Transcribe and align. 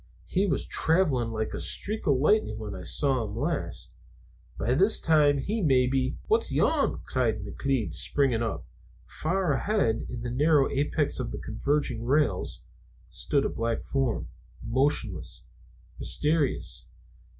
He 0.25 0.47
was 0.47 0.65
traveling 0.65 1.29
like 1.29 1.53
a 1.53 1.59
streak 1.59 2.07
of 2.07 2.17
lightning 2.17 2.57
when 2.57 2.73
I 2.73 2.79
last 2.79 2.97
saw 2.97 3.23
him. 3.23 3.35
By 4.57 4.73
this 4.73 4.99
time 4.99 5.37
he 5.37 5.61
may 5.61 5.85
be" 5.85 6.17
"What's 6.27 6.51
yon?" 6.51 7.01
cried 7.05 7.45
McLeod, 7.45 7.93
springing 7.93 8.41
up. 8.41 8.65
Far 9.05 9.53
ahead, 9.53 10.07
in 10.09 10.23
the 10.23 10.31
narrow 10.31 10.67
apex 10.71 11.19
of 11.19 11.29
the 11.31 11.37
converging 11.37 12.03
rails 12.03 12.61
stood 13.11 13.45
a 13.45 13.49
black 13.49 13.83
form, 13.85 14.27
motionless, 14.63 15.43
mysterious. 15.99 16.87